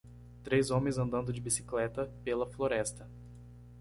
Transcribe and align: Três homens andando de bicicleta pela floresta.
Três 0.43 0.71
homens 0.71 0.97
andando 0.97 1.31
de 1.31 1.39
bicicleta 1.39 2.11
pela 2.23 2.47
floresta. 2.49 3.07